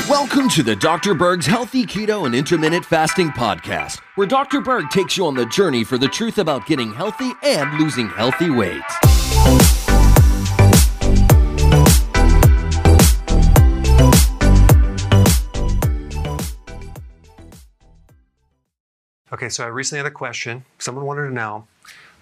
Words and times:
Welcome 0.00 0.48
to 0.50 0.62
the 0.62 0.74
Dr. 0.74 1.12
Berg's 1.12 1.44
Healthy 1.44 1.84
Keto 1.84 2.24
and 2.24 2.34
Intermittent 2.34 2.82
Fasting 2.82 3.28
Podcast, 3.28 4.00
where 4.14 4.26
Dr. 4.26 4.62
Berg 4.62 4.88
takes 4.88 5.18
you 5.18 5.26
on 5.26 5.34
the 5.34 5.44
journey 5.44 5.84
for 5.84 5.98
the 5.98 6.08
truth 6.08 6.38
about 6.38 6.64
getting 6.64 6.94
healthy 6.94 7.30
and 7.42 7.78
losing 7.78 8.08
healthy 8.08 8.48
weight. 8.48 8.80
Okay, 19.30 19.50
so 19.50 19.62
I 19.62 19.66
recently 19.66 19.98
had 19.98 20.06
a 20.06 20.10
question. 20.10 20.64
Someone 20.78 21.04
wanted 21.04 21.28
to 21.28 21.34
know 21.34 21.66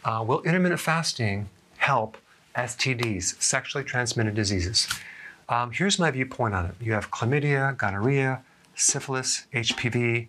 uh, 0.04 0.24
Will 0.26 0.42
intermittent 0.42 0.80
fasting 0.80 1.48
help 1.76 2.16
STDs, 2.56 3.40
sexually 3.40 3.84
transmitted 3.84 4.34
diseases? 4.34 4.88
Um, 5.50 5.72
here's 5.72 5.98
my 5.98 6.12
viewpoint 6.12 6.54
on 6.54 6.66
it. 6.66 6.76
You 6.80 6.92
have 6.92 7.10
chlamydia, 7.10 7.76
gonorrhea, 7.76 8.40
syphilis, 8.76 9.48
HPV, 9.52 10.28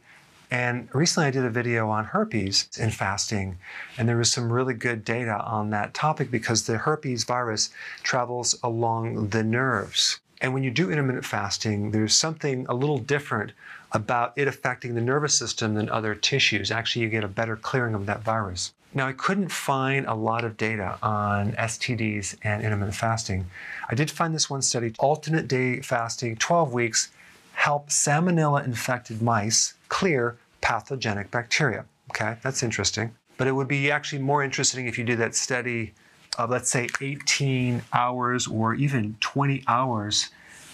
and 0.50 0.90
recently 0.94 1.28
I 1.28 1.32
did 1.32 1.46
a 1.46 1.50
video 1.52 1.90
on 1.90 2.06
herpes 2.06 2.68
and 2.80 2.92
fasting, 2.92 3.60
and 4.00 4.10
there 4.10 4.18
was 4.18 4.32
some 4.32 4.52
really 4.52 4.74
good 4.74 5.06
data 5.06 5.40
on 5.44 5.70
that 5.70 5.94
topic 5.94 6.32
because 6.32 6.66
the 6.66 6.80
herpes 6.80 7.24
virus 7.24 7.70
travels 8.02 8.58
along 8.64 9.30
the 9.30 9.44
nerves. 9.44 10.20
And 10.42 10.56
when 10.56 10.64
you 10.64 10.72
do 10.72 10.90
intermittent 10.90 11.24
fasting, 11.24 11.92
there's 11.92 12.16
something 12.16 12.66
a 12.68 12.74
little 12.74 12.98
different 12.98 13.52
about 13.92 14.34
it 14.36 14.48
affecting 14.48 14.96
the 14.96 15.02
nervous 15.02 15.38
system 15.38 15.76
than 15.76 15.88
other 15.88 16.16
tissues. 16.16 16.72
Actually, 16.72 17.04
you 17.04 17.10
get 17.10 17.24
a 17.24 17.28
better 17.28 17.56
clearing 17.56 17.94
of 17.94 18.08
that 18.08 18.24
virus. 18.24 18.74
Now, 18.94 19.08
I 19.08 19.14
couldn't 19.14 19.50
find 19.50 20.06
a 20.06 20.14
lot 20.14 20.44
of 20.44 20.58
data 20.58 20.98
on 21.02 21.54
STDs 21.54 22.36
and 22.44 22.62
intermittent 22.62 22.96
fasting. 22.96 23.50
I 23.90 23.96
did 23.96 24.12
find 24.12 24.36
this 24.36 24.50
one 24.50 24.62
study 24.62 24.94
alternate 25.00 25.48
day 25.48 25.80
fasting, 25.80 26.36
12 26.36 26.74
weeks, 26.74 27.10
help 27.54 27.90
salmonella 27.90 28.66
infected 28.66 29.22
mice 29.22 29.76
clear 29.88 30.38
pathogenic 30.60 31.32
bacteria. 31.32 31.86
Okay, 32.10 32.36
that's 32.44 32.64
interesting. 32.64 33.16
But 33.38 33.48
it 33.48 33.54
would 33.54 33.70
be 33.70 33.90
actually 33.90 34.22
more 34.22 34.44
interesting 34.44 34.88
if 34.88 34.98
you 34.98 35.06
did 35.06 35.20
that 35.20 35.36
study 35.36 35.94
of, 36.38 36.50
let's 36.50 36.70
say, 36.70 36.90
18 37.00 37.82
hours 37.94 38.46
or 38.46 38.76
even 38.76 39.16
20 39.22 39.64
hours 39.68 40.30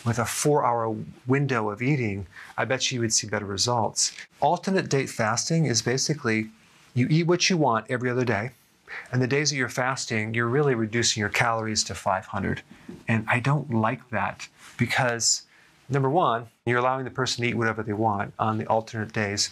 with 0.05 0.17
a 0.17 0.25
four 0.25 0.65
hour 0.65 0.95
window 1.27 1.69
of 1.69 1.83
eating. 1.83 2.25
I 2.57 2.65
bet 2.65 2.91
you 2.91 2.99
would 3.01 3.13
see 3.13 3.27
better 3.27 3.45
results. 3.45 4.11
Alternate 4.39 4.89
date 4.89 5.09
fasting 5.09 5.65
is 5.65 5.83
basically 5.83 6.49
you 6.97 7.07
eat 7.11 7.27
what 7.27 7.47
you 7.47 7.57
want 7.57 7.85
every 7.89 8.09
other 8.09 8.25
day. 8.25 8.49
And 9.11 9.21
the 9.21 9.27
days 9.27 9.51
that 9.51 9.55
you're 9.57 9.69
fasting, 9.69 10.33
you're 10.33 10.47
really 10.47 10.73
reducing 10.73 11.21
your 11.21 11.29
calories 11.29 11.83
to 11.85 11.95
500. 11.95 12.61
And 13.07 13.23
I 13.29 13.39
don't 13.39 13.71
like 13.71 14.09
that 14.09 14.47
because, 14.77 15.43
number 15.89 16.09
one, 16.09 16.47
you're 16.65 16.79
allowing 16.79 17.05
the 17.05 17.11
person 17.11 17.43
to 17.43 17.49
eat 17.49 17.53
whatever 17.55 17.83
they 17.83 17.93
want 17.93 18.33
on 18.39 18.57
the 18.57 18.65
alternate 18.65 19.13
days. 19.13 19.51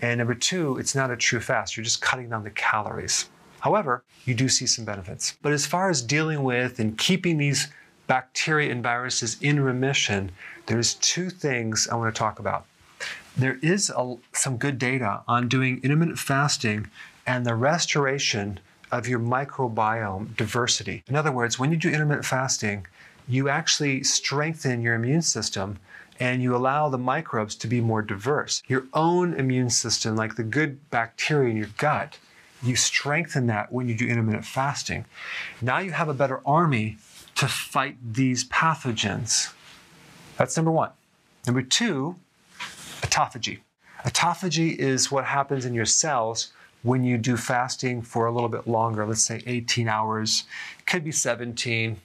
And 0.00 0.18
number 0.18 0.34
two, 0.34 0.78
it's 0.78 0.94
not 0.94 1.10
a 1.10 1.16
true 1.16 1.40
fast. 1.40 1.76
You're 1.76 1.84
just 1.84 2.00
cutting 2.00 2.30
down 2.30 2.44
the 2.44 2.50
calories. 2.50 3.28
However, 3.60 4.02
you 4.24 4.34
do 4.34 4.48
see 4.48 4.66
some 4.66 4.84
benefits. 4.84 5.36
But 5.42 5.52
as 5.52 5.66
far 5.66 5.90
as 5.90 6.00
dealing 6.00 6.44
with 6.44 6.78
and 6.78 6.96
keeping 6.96 7.36
these 7.36 7.68
bacteria 8.06 8.70
and 8.70 8.82
viruses 8.82 9.36
in 9.42 9.60
remission, 9.60 10.30
there's 10.66 10.94
two 10.94 11.28
things 11.28 11.88
I 11.90 11.96
want 11.96 12.14
to 12.14 12.18
talk 12.18 12.38
about 12.38 12.66
there 13.36 13.58
is 13.62 13.90
a, 13.94 14.16
some 14.32 14.56
good 14.56 14.78
data 14.78 15.22
on 15.28 15.48
doing 15.48 15.80
intermittent 15.82 16.18
fasting 16.18 16.88
and 17.26 17.44
the 17.44 17.54
restoration 17.54 18.60
of 18.92 19.08
your 19.08 19.18
microbiome 19.18 20.36
diversity. 20.36 21.02
In 21.08 21.16
other 21.16 21.32
words, 21.32 21.58
when 21.58 21.70
you 21.70 21.76
do 21.76 21.90
intermittent 21.90 22.24
fasting, 22.24 22.86
you 23.28 23.48
actually 23.48 24.02
strengthen 24.04 24.80
your 24.80 24.94
immune 24.94 25.22
system 25.22 25.78
and 26.18 26.42
you 26.42 26.56
allow 26.56 26.88
the 26.88 26.98
microbes 26.98 27.54
to 27.56 27.66
be 27.66 27.80
more 27.80 28.00
diverse. 28.00 28.62
Your 28.68 28.84
own 28.94 29.34
immune 29.34 29.70
system, 29.70 30.16
like 30.16 30.36
the 30.36 30.44
good 30.44 30.88
bacteria 30.90 31.50
in 31.50 31.56
your 31.56 31.68
gut, 31.76 32.18
you 32.62 32.74
strengthen 32.74 33.46
that 33.48 33.70
when 33.70 33.88
you 33.88 33.94
do 33.94 34.06
intermittent 34.06 34.46
fasting. 34.46 35.04
Now 35.60 35.78
you 35.78 35.90
have 35.90 36.08
a 36.08 36.14
better 36.14 36.40
army 36.46 36.96
to 37.34 37.48
fight 37.48 37.96
these 38.02 38.48
pathogens. 38.48 39.52
That's 40.38 40.56
number 40.56 40.70
one. 40.70 40.90
Number 41.46 41.62
two, 41.62 42.16
autophagy. 43.16 43.58
Autophagy 44.04 44.76
is 44.76 45.10
what 45.10 45.24
happens 45.24 45.64
in 45.64 45.74
your 45.74 45.84
cells 45.84 46.52
when 46.82 47.02
you 47.02 47.18
do 47.18 47.36
fasting 47.36 48.02
for 48.02 48.26
a 48.26 48.32
little 48.32 48.48
bit 48.48 48.68
longer, 48.68 49.06
let's 49.06 49.22
say 49.22 49.42
18 49.46 49.88
hours, 49.88 50.44
could 50.86 51.02
be 51.02 51.10
17, 51.10 51.96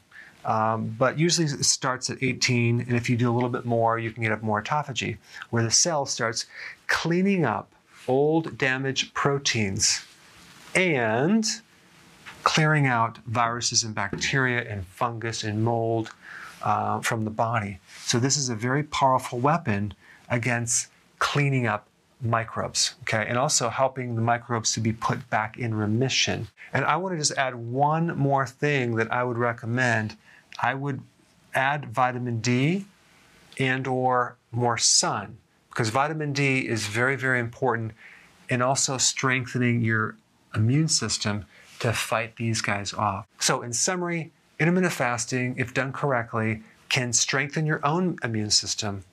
um, 0.45 0.95
but 0.97 1.19
usually 1.19 1.45
it 1.45 1.66
starts 1.66 2.09
at 2.09 2.17
18, 2.23 2.81
and 2.81 2.94
if 2.94 3.09
you 3.09 3.16
do 3.16 3.29
a 3.29 3.33
little 3.33 3.50
bit 3.50 3.66
more, 3.66 4.00
you 4.00 4.09
can 4.09 4.23
get 4.23 4.31
up 4.31 4.41
more 4.41 4.61
autophagy, 4.61 5.17
where 5.51 5.61
the 5.61 5.69
cell 5.69 6.05
starts 6.05 6.47
cleaning 6.88 7.45
up 7.45 7.71
old 8.07 8.57
damaged 8.57 9.13
proteins 9.13 10.03
and 10.73 11.45
clearing 12.44 12.88
out 12.88 13.19
viruses 13.27 13.83
and 13.83 13.94
bacteria 13.94 14.67
and 14.67 14.88
fungus 14.88 15.44
and 15.44 15.63
mold 15.63 16.11
uh, 16.63 17.00
from 17.01 17.23
the 17.23 17.29
body. 17.29 17.79
So 18.05 18.17
this 18.19 18.35
is 18.35 18.50
a 18.50 18.55
very 18.55 18.81
powerful 18.81 19.38
weapon 19.38 19.94
against 20.27 20.88
cleaning 21.21 21.67
up 21.67 21.87
microbes, 22.19 22.95
okay, 23.03 23.25
and 23.27 23.37
also 23.37 23.69
helping 23.69 24.15
the 24.15 24.21
microbes 24.21 24.73
to 24.73 24.79
be 24.79 24.91
put 24.91 25.29
back 25.29 25.57
in 25.57 25.73
remission. 25.73 26.47
And 26.73 26.83
I 26.83 26.97
want 26.97 27.13
to 27.13 27.17
just 27.19 27.37
add 27.37 27.55
one 27.55 28.17
more 28.17 28.45
thing 28.47 28.95
that 28.95 29.11
I 29.13 29.23
would 29.23 29.37
recommend. 29.37 30.17
I 30.61 30.73
would 30.73 30.99
add 31.53 31.85
vitamin 31.85 32.41
D 32.41 32.85
and 33.59 33.85
or 33.87 34.35
more 34.51 34.79
sun 34.79 35.37
because 35.69 35.89
vitamin 35.89 36.33
D 36.33 36.67
is 36.67 36.87
very 36.87 37.15
very 37.15 37.39
important 37.39 37.91
in 38.49 38.61
also 38.61 38.97
strengthening 38.97 39.81
your 39.81 40.15
immune 40.55 40.88
system 40.88 41.45
to 41.79 41.93
fight 41.93 42.35
these 42.38 42.61
guys 42.61 42.93
off. 42.93 43.27
So 43.39 43.61
in 43.61 43.73
summary, 43.73 44.31
intermittent 44.59 44.93
fasting 44.93 45.55
if 45.57 45.73
done 45.73 45.93
correctly 45.93 46.63
can 46.89 47.13
strengthen 47.13 47.65
your 47.65 47.85
own 47.85 48.17
immune 48.23 48.49
system 48.49 49.03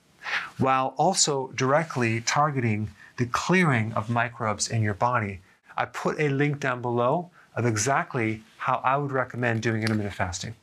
while 0.59 0.95
also 0.97 1.53
directly 1.55 2.21
targeting 2.21 2.91
the 3.17 3.27
clearing 3.27 3.93
of 3.95 4.09
microbes 4.09 4.69
in 4.69 4.83
your 4.83 4.95
body. 4.95 5.41
I 5.77 5.85
put 5.85 6.21
a 6.21 6.29
link 6.29 6.61
down 6.61 6.83
below 6.83 7.31
of 7.55 7.67
exactly 7.67 8.43
how 8.57 8.81
I 8.85 8.97
would 8.97 9.13
recommend 9.13 9.63
doing 9.63 9.83
intermittent 9.83 10.15
fasting. 10.15 10.55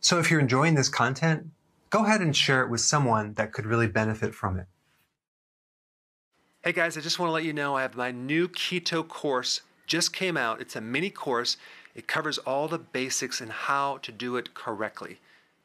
So 0.00 0.18
if 0.18 0.30
you're 0.30 0.40
enjoying 0.40 0.74
this 0.74 0.88
content, 0.88 1.48
go 1.90 2.04
ahead 2.04 2.20
and 2.20 2.36
share 2.36 2.62
it 2.62 2.70
with 2.70 2.80
someone 2.80 3.34
that 3.34 3.52
could 3.52 3.66
really 3.66 3.86
benefit 3.86 4.34
from 4.34 4.58
it. 4.58 4.66
Hey 6.62 6.72
guys, 6.72 6.96
I 6.96 7.00
just 7.00 7.18
want 7.18 7.28
to 7.28 7.32
let 7.32 7.44
you 7.44 7.52
know 7.52 7.76
I 7.76 7.82
have 7.82 7.96
my 7.96 8.10
new 8.10 8.48
keto 8.48 9.06
course 9.06 9.60
just 9.86 10.12
came 10.12 10.36
out. 10.36 10.60
It's 10.60 10.76
a 10.76 10.80
mini 10.80 11.10
course. 11.10 11.56
It 11.94 12.08
covers 12.08 12.38
all 12.38 12.68
the 12.68 12.78
basics 12.78 13.40
and 13.40 13.50
how 13.50 13.98
to 13.98 14.12
do 14.12 14.36
it 14.36 14.52
correctly. 14.52 15.18